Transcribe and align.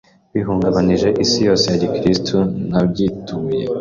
bahungabanije 0.33 1.07
isi 1.23 1.39
yose 1.47 1.65
ya 1.71 1.77
gikirisitu 1.83 2.37
nabyituye 2.69 3.59